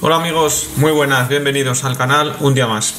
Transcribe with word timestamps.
Hola 0.00 0.14
amigos, 0.14 0.68
muy 0.76 0.92
buenas, 0.92 1.28
bienvenidos 1.28 1.82
al 1.82 1.98
canal 1.98 2.36
un 2.38 2.54
día 2.54 2.68
más. 2.68 2.94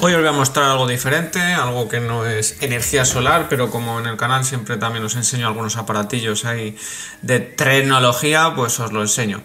Hoy 0.00 0.12
os 0.12 0.18
voy 0.18 0.28
a 0.28 0.32
mostrar 0.32 0.70
algo 0.70 0.88
diferente, 0.88 1.40
algo 1.40 1.88
que 1.88 2.00
no 2.00 2.26
es 2.26 2.60
energía 2.60 3.04
solar, 3.04 3.46
pero 3.48 3.70
como 3.70 4.00
en 4.00 4.06
el 4.06 4.16
canal 4.16 4.44
siempre 4.44 4.76
también 4.76 5.04
os 5.04 5.14
enseño 5.14 5.46
algunos 5.46 5.76
aparatillos 5.76 6.44
ahí 6.44 6.76
de 7.22 7.38
tecnología, 7.38 8.54
pues 8.56 8.80
os 8.80 8.90
lo 8.90 9.02
enseño. 9.02 9.40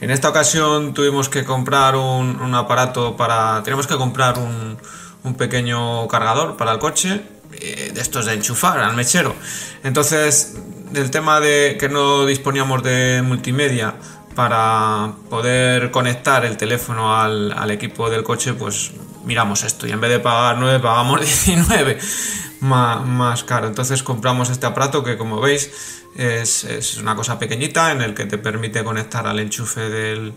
En 0.00 0.10
esta 0.10 0.30
ocasión 0.30 0.94
tuvimos 0.94 1.28
que 1.28 1.44
comprar 1.44 1.94
un, 1.94 2.54
aparato 2.56 3.16
para... 3.16 3.62
tenemos 3.62 3.86
que 3.86 3.94
comprar 3.94 4.36
un, 4.36 4.78
pequeño 5.36 6.08
cargador 6.08 6.56
para 6.56 6.72
el 6.72 6.80
coche, 6.80 7.22
eh, 7.52 7.92
de 7.94 8.00
estos 8.00 8.26
de 8.26 8.34
enchufar 8.34 8.80
al 8.80 8.96
mechero. 8.96 9.36
Entonces, 9.84 10.56
del 10.90 11.12
tema 11.12 11.38
de 11.38 11.76
que 11.78 11.88
no 11.88 12.26
disponíamos 12.26 12.82
de 12.82 13.22
multimedia, 13.22 13.94
para 14.34 15.12
poder 15.28 15.90
conectar 15.90 16.44
el 16.44 16.56
teléfono 16.56 17.16
al, 17.16 17.70
equipo 17.70 18.10
del 18.10 18.22
coche, 18.22 18.54
pues 18.54 18.92
miramos 19.24 19.62
esto 19.62 19.86
y 19.86 19.92
en 19.92 20.00
vez 20.00 20.10
de 20.10 20.18
pagar 20.18 20.58
9 20.58 20.80
pagamos 20.80 21.20
19 21.46 21.98
más, 22.60 23.44
caro. 23.44 23.66
Entonces 23.66 24.02
compramos 24.02 24.50
este 24.50 24.66
aparato 24.66 25.02
que 25.02 25.16
como 25.16 25.40
veis 25.40 25.70
es, 26.16 26.96
una 26.98 27.16
cosa 27.16 27.38
pequeñita 27.38 27.90
en 27.92 28.02
el 28.02 28.14
que 28.14 28.26
te 28.26 28.38
permite 28.38 28.84
conectar 28.84 29.26
al 29.26 29.38
enchufe 29.38 29.80
del, 29.88 30.34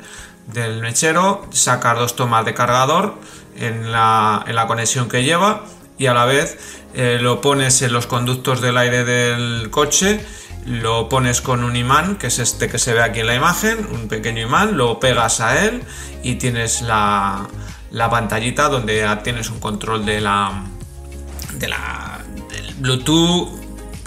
mechero, 0.81 1.45
sacar 1.51 1.97
dos 1.97 2.15
tomas 2.15 2.45
de 2.45 2.53
cargador 2.53 3.15
en 3.57 3.91
la, 3.91 4.43
en 4.47 4.55
la 4.55 4.67
conexión 4.67 5.07
que 5.07 5.23
lleva 5.23 5.65
y 5.97 6.07
a 6.07 6.13
la 6.13 6.25
vez 6.25 6.57
eh, 6.93 7.19
lo 7.21 7.41
pones 7.41 7.81
en 7.81 7.93
los 7.93 8.07
conductos 8.07 8.61
del 8.61 8.77
aire 8.77 9.03
del 9.03 9.69
coche 9.69 10.25
lo 10.65 11.09
pones 11.09 11.41
con 11.41 11.63
un 11.63 11.75
imán, 11.75 12.17
que 12.17 12.27
es 12.27 12.39
este 12.39 12.67
que 12.69 12.79
se 12.79 12.93
ve 12.93 13.03
aquí 13.03 13.19
en 13.19 13.27
la 13.27 13.35
imagen, 13.35 13.87
un 13.91 14.07
pequeño 14.07 14.41
imán, 14.41 14.77
lo 14.77 14.99
pegas 14.99 15.39
a 15.39 15.63
él 15.65 15.83
y 16.23 16.35
tienes 16.35 16.81
la, 16.81 17.47
la 17.91 18.09
pantallita 18.09 18.69
donde 18.69 19.07
tienes 19.23 19.49
un 19.49 19.59
control 19.59 20.05
de 20.05 20.21
la, 20.21 20.63
de 21.53 21.67
la 21.67 22.19
del 22.49 22.75
Bluetooth, 22.75 23.49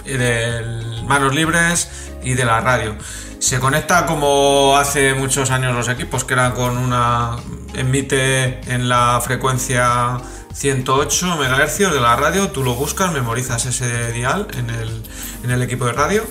de 0.05 1.03
manos 1.07 1.33
libres 1.33 2.11
y 2.23 2.33
de 2.33 2.45
la 2.45 2.59
radio. 2.59 2.95
Se 3.39 3.59
conecta 3.59 4.05
como 4.05 4.75
hace 4.75 5.13
muchos 5.13 5.49
años 5.49 5.73
los 5.73 5.87
equipos, 5.87 6.25
que 6.25 6.33
era 6.33 6.53
con 6.53 6.77
una 6.77 7.37
emite 7.73 8.59
en 8.71 8.89
la 8.89 9.21
frecuencia 9.23 10.17
108 10.53 11.37
MHz 11.37 11.77
de 11.77 11.99
la 11.99 12.15
radio, 12.15 12.49
tú 12.49 12.63
lo 12.63 12.75
buscas, 12.75 13.11
memorizas 13.13 13.65
ese 13.65 14.11
dial 14.11 14.47
en 14.53 14.69
el, 14.69 15.03
en 15.43 15.51
el 15.51 15.61
equipo 15.61 15.85
de 15.85 15.93
radio 15.93 16.23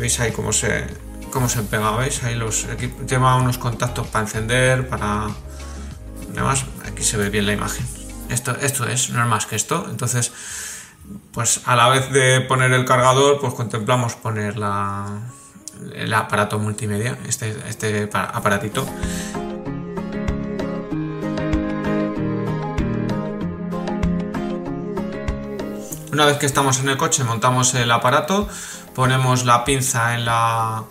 veis 0.00 0.18
ahí 0.18 0.32
cómo 0.32 0.52
se 0.52 0.86
cómo 1.30 1.48
se 1.48 1.62
pega, 1.62 1.94
veis 1.96 2.24
ahí 2.24 2.34
los 2.34 2.66
lleva 3.06 3.36
unos 3.36 3.58
contactos 3.58 4.06
para 4.08 4.24
encender, 4.24 4.88
para 4.88 5.28
además 6.32 6.64
aquí 6.86 7.04
se 7.04 7.16
ve 7.16 7.30
bien 7.30 7.46
la 7.46 7.52
imagen. 7.52 7.86
Esto, 8.28 8.56
esto 8.60 8.86
es, 8.86 9.10
no 9.10 9.22
es 9.22 9.28
más 9.28 9.46
que 9.46 9.56
esto. 9.56 9.86
Entonces, 9.90 10.32
pues 11.32 11.60
a 11.66 11.76
la 11.76 11.88
vez 11.88 12.10
de 12.10 12.40
poner 12.40 12.72
el 12.72 12.84
cargador, 12.84 13.40
pues 13.40 13.54
contemplamos 13.54 14.14
poner 14.16 14.56
la, 14.56 15.20
el 15.94 16.12
aparato 16.14 16.58
multimedia, 16.58 17.16
este, 17.28 17.56
este 17.68 18.08
aparatito. 18.12 18.86
Una 26.12 26.26
vez 26.26 26.38
que 26.38 26.46
estamos 26.46 26.80
en 26.80 26.88
el 26.88 26.96
coche, 26.96 27.22
montamos 27.22 27.74
el 27.74 27.90
aparato, 27.90 28.48
ponemos 28.94 29.44
la 29.44 29.64
pinza 29.64 30.14
en, 30.14 30.24
la, 30.24 30.84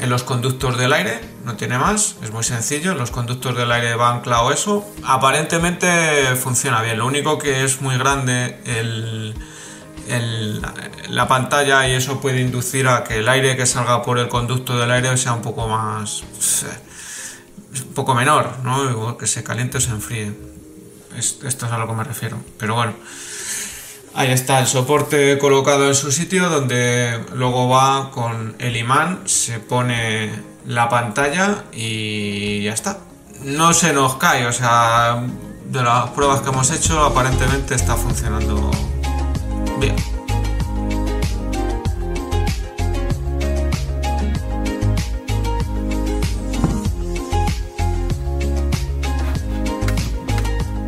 en 0.00 0.08
los 0.08 0.22
conductos 0.22 0.78
del 0.78 0.92
aire, 0.92 1.20
no 1.44 1.56
tiene 1.56 1.76
más, 1.76 2.16
es 2.22 2.30
muy 2.30 2.44
sencillo, 2.44 2.94
los 2.94 3.10
conductos 3.10 3.56
del 3.56 3.72
aire 3.72 3.96
van 3.96 4.20
claro 4.20 4.52
eso. 4.52 4.84
Aparentemente 5.02 6.36
funciona 6.36 6.82
bien, 6.82 6.98
lo 6.98 7.06
único 7.06 7.36
que 7.36 7.64
es 7.64 7.80
muy 7.80 7.98
grande 7.98 8.60
el, 8.64 9.34
la 11.08 11.26
pantalla 11.26 11.88
y 11.88 11.92
eso 11.92 12.20
puede 12.20 12.40
inducir 12.40 12.86
a 12.86 13.02
que 13.02 13.18
el 13.18 13.28
aire 13.28 13.56
que 13.56 13.66
salga 13.66 14.02
por 14.02 14.18
el 14.18 14.28
conducto 14.28 14.78
del 14.78 14.90
aire 14.90 15.16
sea 15.16 15.32
un 15.32 15.42
poco 15.42 15.66
más... 15.66 16.22
un 17.72 17.94
poco 17.94 18.14
menor, 18.14 18.58
¿no? 18.62 19.16
que 19.16 19.26
se 19.26 19.42
caliente 19.42 19.78
o 19.78 19.80
se 19.80 19.90
enfríe. 19.90 20.32
Esto 21.16 21.66
es 21.66 21.72
a 21.72 21.78
lo 21.78 21.86
que 21.86 21.92
me 21.94 22.04
refiero. 22.04 22.38
Pero 22.58 22.74
bueno, 22.74 22.94
Ahí 24.16 24.30
está 24.30 24.60
el 24.60 24.68
soporte 24.68 25.38
colocado 25.38 25.88
en 25.88 25.94
su 25.96 26.12
sitio 26.12 26.48
donde 26.48 27.24
luego 27.34 27.68
va 27.68 28.12
con 28.12 28.54
el 28.60 28.76
imán, 28.76 29.22
se 29.24 29.58
pone 29.58 30.30
la 30.66 30.88
pantalla 30.88 31.64
y 31.72 32.62
ya 32.62 32.72
está. 32.72 33.00
No 33.42 33.74
se 33.74 33.92
nos 33.92 34.14
cae, 34.14 34.46
o 34.46 34.52
sea, 34.52 35.20
de 35.66 35.82
las 35.82 36.10
pruebas 36.10 36.42
que 36.42 36.50
hemos 36.50 36.70
hecho 36.70 37.04
aparentemente 37.04 37.74
está 37.74 37.96
funcionando 37.96 38.70
bien. 39.80 39.96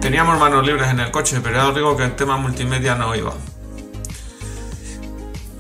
Teníamos 0.07 0.39
manos 0.39 0.65
libres 0.65 0.89
en 0.89 1.01
el 1.01 1.11
coche, 1.11 1.41
pero 1.43 1.57
ya 1.57 1.67
os 1.67 1.75
digo 1.75 1.97
que 1.97 2.05
el 2.05 2.15
tema 2.15 2.37
multimedia 2.37 2.95
no 2.95 3.13
iba. 3.17 3.35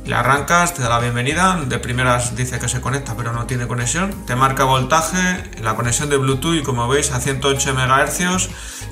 Le 0.04 0.14
arrancas, 0.14 0.72
te 0.72 0.82
da 0.82 0.88
la 0.88 1.00
bienvenida, 1.00 1.60
de 1.66 1.80
primeras 1.80 2.36
dice 2.36 2.60
que 2.60 2.68
se 2.68 2.80
conecta 2.80 3.16
pero 3.16 3.32
no 3.32 3.46
tiene 3.46 3.66
conexión, 3.66 4.24
te 4.24 4.36
marca 4.36 4.62
voltaje, 4.62 5.18
la 5.60 5.74
conexión 5.74 6.10
de 6.10 6.18
Bluetooth 6.18 6.62
como 6.62 6.86
veis 6.86 7.10
a 7.10 7.18
108 7.18 7.74
MHz, 7.74 8.48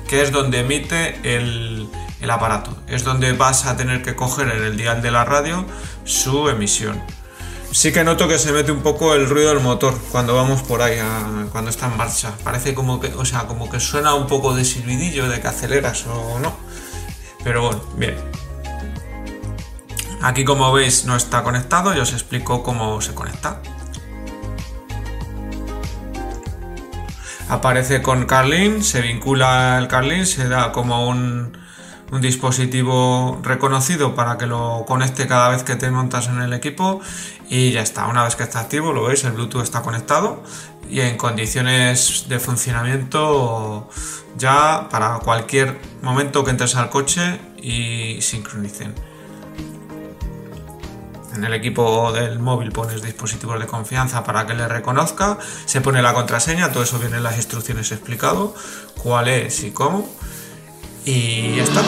que 0.09 0.23
es 0.23 0.33
donde 0.33 0.59
emite 0.59 1.19
el, 1.23 1.87
el 2.19 2.29
aparato, 2.29 2.77
es 2.89 3.05
donde 3.05 3.31
vas 3.31 3.65
a 3.65 3.77
tener 3.77 4.03
que 4.03 4.13
coger 4.13 4.49
en 4.49 4.61
el 4.61 4.75
dial 4.75 5.01
de 5.01 5.11
la 5.11 5.23
radio 5.23 5.65
su 6.03 6.49
emisión 6.49 7.01
sí 7.75 7.91
que 7.91 8.05
noto 8.05 8.29
que 8.29 8.39
se 8.39 8.53
mete 8.53 8.71
un 8.71 8.81
poco 8.81 9.13
el 9.15 9.27
ruido 9.27 9.49
del 9.49 9.59
motor 9.59 9.99
cuando 10.09 10.33
vamos 10.33 10.63
por 10.63 10.81
ahí, 10.81 10.97
cuando 11.51 11.69
está 11.69 11.87
en 11.87 11.97
marcha. 11.97 12.31
Parece 12.41 12.73
como 12.73 13.01
que, 13.01 13.13
o 13.13 13.25
sea, 13.25 13.47
como 13.47 13.69
que 13.69 13.81
suena 13.81 14.13
un 14.13 14.27
poco 14.27 14.55
de 14.55 14.63
silbidillo 14.63 15.27
de 15.27 15.41
que 15.41 15.47
aceleras 15.49 16.05
o 16.07 16.39
no. 16.39 16.55
Pero 17.43 17.63
bueno, 17.63 17.81
bien. 17.97 18.15
Aquí 20.21 20.45
como 20.45 20.71
veis 20.71 21.03
no 21.03 21.17
está 21.17 21.43
conectado 21.43 21.93
y 21.93 21.99
os 21.99 22.13
explico 22.13 22.63
cómo 22.63 23.01
se 23.01 23.13
conecta. 23.13 23.61
Aparece 27.49 28.01
con 28.01 28.25
Carlin, 28.25 28.83
se 28.83 29.01
vincula 29.01 29.77
el 29.77 29.89
Carlin, 29.89 30.25
se 30.25 30.47
da 30.47 30.71
como 30.71 31.09
un, 31.09 31.57
un 32.11 32.21
dispositivo 32.21 33.39
reconocido 33.41 34.15
para 34.15 34.37
que 34.37 34.45
lo 34.45 34.85
conecte 34.87 35.27
cada 35.27 35.49
vez 35.49 35.63
que 35.63 35.75
te 35.75 35.89
montas 35.89 36.27
en 36.27 36.39
el 36.39 36.53
equipo 36.53 37.01
y 37.49 37.71
ya 37.71 37.81
está. 37.81 38.07
Una 38.07 38.23
vez 38.23 38.35
que 38.35 38.43
está 38.43 38.59
activo, 38.59 38.93
lo 38.93 39.03
veis, 39.03 39.23
el 39.23 39.31
Bluetooth 39.31 39.63
está 39.63 39.81
conectado 39.81 40.43
y 40.89 41.01
en 41.01 41.17
condiciones 41.17 42.25
de 42.29 42.39
funcionamiento 42.39 43.89
ya 44.37 44.87
para 44.89 45.19
cualquier 45.19 45.79
momento 46.01 46.43
que 46.43 46.51
entres 46.51 46.75
al 46.75 46.89
coche 46.89 47.39
y 47.57 48.21
sincronicen. 48.21 48.93
En 51.35 51.43
el 51.43 51.53
equipo 51.53 52.13
del 52.13 52.39
móvil 52.39 52.71
pones 52.71 53.01
dispositivos 53.01 53.59
de 53.59 53.67
confianza 53.67 54.23
para 54.23 54.45
que 54.45 54.53
le 54.53 54.69
reconozca, 54.69 55.37
se 55.65 55.81
pone 55.81 56.01
la 56.01 56.13
contraseña, 56.13 56.71
todo 56.71 56.83
eso 56.83 56.97
viene 56.97 57.17
en 57.17 57.23
las 57.23 57.35
instrucciones 57.35 57.91
explicado, 57.91 58.55
cuál 59.03 59.27
es 59.27 59.63
y 59.63 59.71
cómo. 59.71 60.09
Y 61.07 61.55
ya 61.55 61.63
está. 61.63 61.81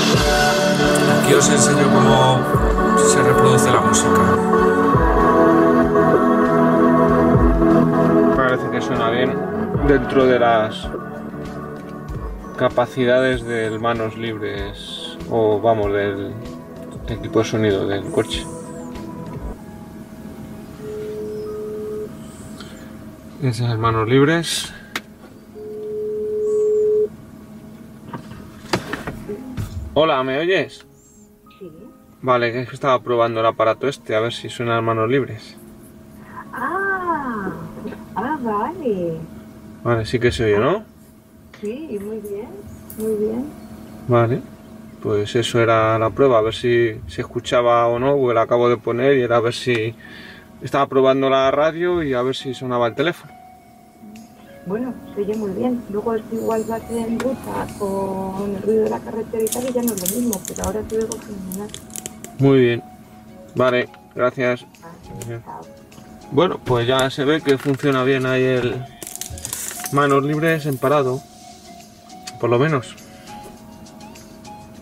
Aquí 1.23 1.33
os 1.33 1.49
enseño 1.49 1.91
cómo 1.91 2.39
se 2.99 3.23
reproduce 3.23 3.71
la 3.71 3.81
música. 3.81 4.37
Parece 8.35 8.69
que 8.69 8.79
suena 8.79 9.09
bien 9.09 9.35
dentro 9.87 10.27
de 10.27 10.37
las 10.37 10.87
capacidades 12.57 13.43
del 13.43 13.79
manos 13.79 14.15
libres 14.17 15.17
o 15.31 15.59
vamos 15.59 15.91
del 15.93 16.33
equipo 17.07 17.39
de 17.39 17.45
sonido 17.45 17.87
del 17.87 18.03
coche. 18.11 18.45
Esas 23.41 23.79
manos 23.79 24.07
libres 24.07 24.73
Hola, 29.99 30.23
¿me 30.23 30.37
oyes? 30.37 30.85
Sí. 31.57 31.71
Vale, 32.21 32.61
es 32.61 32.69
que 32.69 32.75
estaba 32.75 33.01
probando 33.01 33.39
el 33.39 33.45
aparato 33.47 33.87
este, 33.87 34.13
a 34.15 34.19
ver 34.19 34.31
si 34.31 34.47
suenan 34.47 34.85
manos 34.85 35.09
libres. 35.09 35.57
Ah, 36.53 37.51
ah, 38.15 38.37
vale. 38.39 39.17
Vale, 39.83 40.05
sí 40.05 40.19
que 40.19 40.31
se 40.31 40.45
oye, 40.45 40.59
¿no? 40.59 40.85
Sí, 41.59 41.97
muy 41.99 42.19
bien, 42.19 42.47
muy 42.99 43.15
bien. 43.15 43.45
Vale, 44.07 44.41
pues 45.01 45.35
eso 45.35 45.59
era 45.59 45.97
la 45.97 46.11
prueba, 46.11 46.37
a 46.37 46.41
ver 46.43 46.53
si 46.53 47.01
se 47.07 47.21
escuchaba 47.21 47.87
o 47.87 47.97
no, 47.97 48.17
porque 48.17 48.35
la 48.35 48.43
acabo 48.43 48.69
de 48.69 48.77
poner 48.77 49.17
y 49.17 49.23
era 49.23 49.37
a 49.37 49.41
ver 49.41 49.55
si 49.55 49.95
estaba 50.61 50.85
probando 50.85 51.27
la 51.27 51.49
radio 51.49 52.03
y 52.03 52.13
a 52.13 52.21
ver 52.21 52.35
si 52.35 52.53
sonaba 52.53 52.85
el 52.85 52.93
teléfono. 52.93 53.36
Bueno, 54.67 54.93
se 55.15 55.21
oye 55.21 55.35
muy 55.35 55.51
bien. 55.51 55.81
Luego 55.89 56.13
es 56.13 56.23
que 56.29 56.35
igual 56.35 56.63
vas 56.67 56.81
en 56.91 57.17
ruta 57.19 57.67
con 57.79 58.53
el 58.53 58.61
ruido 58.61 58.83
de 58.83 58.89
la 58.89 58.99
carretera 58.99 59.43
y 59.43 59.47
tal 59.47 59.63
y 59.69 59.73
ya 59.73 59.81
no 59.81 59.93
es 59.93 60.11
lo 60.11 60.17
mismo, 60.17 60.41
pero 60.45 60.63
ahora 60.65 60.81
te 60.81 60.97
oigo 60.97 61.17
fenomenal. 61.17 61.69
Muy 62.37 62.59
bien. 62.59 62.83
Vale, 63.55 63.87
gracias. 64.13 64.65
Bueno, 66.31 66.59
pues 66.63 66.85
ya 66.85 67.09
se 67.09 67.23
ve 67.23 67.41
que 67.41 67.57
funciona 67.57 68.03
bien 68.03 68.25
ahí 68.25 68.43
el 68.43 68.85
manos 69.93 70.23
libres 70.23 70.65
en 70.65 70.77
parado. 70.77 71.21
Por 72.41 72.49
lo 72.49 72.59
menos. 72.59 72.93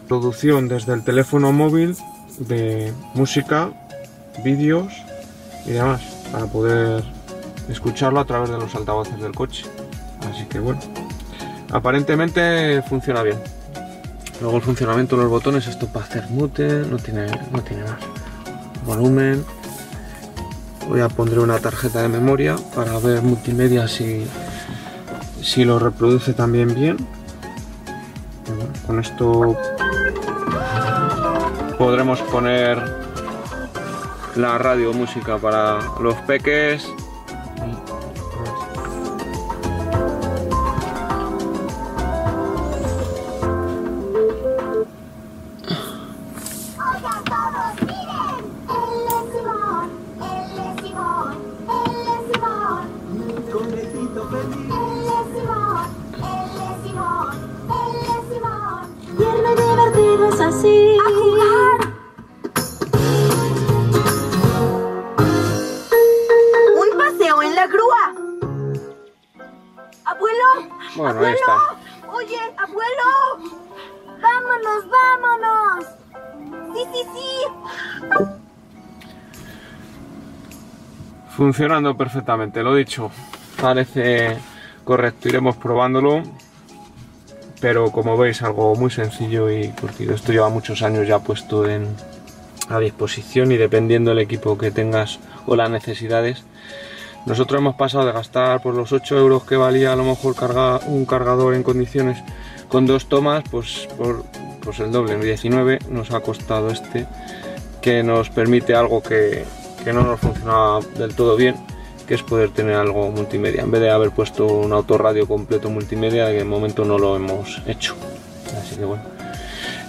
Producción 0.07 0.67
desde 0.67 0.93
el 0.93 1.03
teléfono 1.03 1.51
móvil 1.51 1.95
de 2.39 2.91
música, 3.13 3.69
vídeos 4.43 4.91
y 5.65 5.71
demás 5.71 6.01
para 6.31 6.47
poder 6.47 7.14
escucharlo 7.69 8.19
a 8.19 8.25
través 8.25 8.50
de 8.50 8.57
los 8.57 8.73
altavoces 8.75 9.19
del 9.19 9.33
coche. 9.33 9.65
Así 10.29 10.45
que 10.45 10.59
bueno, 10.59 10.79
aparentemente 11.71 12.81
funciona 12.83 13.23
bien. 13.23 13.38
Luego 14.41 14.57
el 14.57 14.63
funcionamiento 14.63 15.15
de 15.15 15.23
los 15.23 15.31
botones, 15.31 15.67
esto 15.67 15.88
para 15.88 16.06
hacer 16.06 16.27
mute, 16.29 16.85
no 16.89 16.97
tiene, 16.97 17.27
no 17.51 17.62
tiene 17.62 17.83
más. 17.83 18.00
Volumen. 18.85 19.45
Voy 20.88 21.01
a 21.01 21.09
pondré 21.09 21.39
una 21.39 21.57
tarjeta 21.57 22.01
de 22.01 22.09
memoria 22.09 22.56
para 22.75 23.00
ver 23.00 23.21
multimedia 23.23 23.88
si, 23.88 24.27
si 25.41 25.63
lo 25.63 25.79
reproduce 25.79 26.33
también 26.33 26.75
bien. 26.75 26.97
Con 28.85 29.00
esto 29.00 29.57
podremos 31.79 32.21
poner 32.21 32.77
la 34.35 34.57
radio 34.57 34.94
música 34.94 35.38
para 35.38 35.79
los 36.01 36.15
peques. 36.27 36.88
Así. 60.57 60.98
¡A 61.00 61.10
jugar! 61.19 61.80
Un 66.81 66.98
paseo 66.98 67.42
en 67.42 67.56
la 67.56 67.68
grúa. 67.68 68.13
Abuelo. 70.06 70.48
Bueno, 70.96 71.19
ahí 71.25 71.34
está. 71.34 71.57
Oye, 72.12 72.40
abuelo. 72.57 73.10
Vámonos, 74.22 74.90
vámonos. 74.90 75.86
Sí, 76.74 76.84
sí, 76.94 77.02
sí. 77.13 77.30
Funcionando 81.36 81.98
perfectamente, 81.98 82.63
lo 82.63 82.75
dicho. 82.75 83.12
Parece 83.62 84.38
correcto, 84.84 85.28
iremos 85.28 85.57
probándolo. 85.57 86.24
Pero 87.65 87.91
como 87.91 88.15
veis, 88.15 88.44
algo 88.44 88.75
muy 88.75 88.91
sencillo 88.91 89.50
y 89.50 89.69
curtido. 89.69 90.13
Esto 90.13 90.31
lleva 90.31 90.50
muchos 90.50 90.83
años 90.83 91.07
ya 91.07 91.17
puesto 91.17 91.65
a 92.69 92.77
disposición 92.79 93.51
y 93.51 93.57
dependiendo 93.57 94.12
del 94.12 94.19
equipo 94.19 94.56
que 94.56 94.69
tengas 94.69 95.17
o 95.47 95.56
las 95.56 95.71
necesidades. 95.71 96.44
Nosotros 97.25 97.59
hemos 97.59 97.73
pasado 97.73 98.06
de 98.06 98.12
gastar 98.12 98.62
por 98.62 98.75
los 98.75 98.91
8 98.91 99.17
euros 99.17 99.45
que 99.45 99.56
valía 99.56 99.94
a 99.94 99.95
lo 99.95 100.03
mejor 100.03 100.35
carga, 100.35 100.79
un 100.85 101.07
cargador 101.07 101.56
en 101.56 101.63
condiciones 101.63 102.19
con 102.67 102.85
dos 102.85 103.09
tomas, 103.09 103.44
pues 103.50 103.88
por 103.97 104.25
pues 104.63 104.79
el 104.79 104.91
doble, 104.91 105.18
19 105.18 105.79
nos 105.89 106.11
ha 106.11 106.19
costado 106.19 106.69
este 106.69 107.07
que 107.81 108.03
nos 108.03 108.29
permite 108.29 108.75
algo 108.75 109.01
que, 109.01 109.44
que 109.83 109.91
no 109.91 110.03
nos 110.03 110.19
funcionaba 110.19 110.81
del 111.00 111.15
todo 111.15 111.35
bien, 111.35 111.56
que 112.07 112.13
es 112.16 112.24
poder 112.24 112.50
tener 112.50 112.75
algo 112.75 113.10
multimedia. 113.12 113.62
En 113.62 113.72
vez 113.72 113.81
de 113.81 113.90
haber 113.90 114.12
puesto 114.12 114.46
un 114.46 114.74
autorradio 114.74 115.28
completo 115.28 115.69
multimedia, 115.69 116.28
que 116.28 116.38
de 116.38 116.44
momento 116.46 116.86
no 116.86 116.98
lo 116.98 117.16
hemos 117.16 117.62
hecho. 117.68 117.96
Así 118.62 118.75
que 118.75 118.86
bueno. 118.86 119.04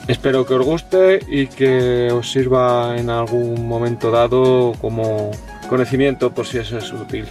Espero 0.08 0.46
que 0.46 0.54
os 0.54 0.64
guste 0.64 1.18
y 1.26 1.48
que 1.48 2.12
os 2.12 2.30
sirva 2.30 2.96
en 2.96 3.10
algún 3.10 3.66
momento 3.66 4.10
dado 4.12 4.72
como 4.80 5.32
conocimiento 5.68 6.30
por 6.32 6.46
si 6.46 6.58
eso 6.58 6.78
es 6.78 6.92
útil. 6.92 7.26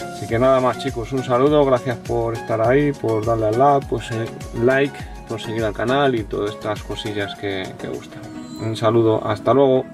Así 0.00 0.26
que 0.26 0.38
nada 0.38 0.58
más 0.58 0.78
chicos, 0.78 1.12
un 1.12 1.22
saludo, 1.22 1.64
gracias 1.66 1.96
por 1.98 2.34
estar 2.34 2.60
ahí, 2.66 2.92
por 2.92 3.24
darle 3.26 3.48
al 3.48 3.58
like, 3.58 3.86
se- 4.02 4.64
like, 4.64 4.94
por 5.28 5.38
seguir 5.40 5.62
al 5.64 5.74
canal 5.74 6.14
y 6.14 6.24
todas 6.24 6.52
estas 6.54 6.82
cosillas 6.82 7.34
que, 7.36 7.62
que 7.78 7.88
gustan. 7.88 8.22
Un 8.62 8.74
saludo, 8.74 9.22
hasta 9.24 9.52
luego. 9.52 9.84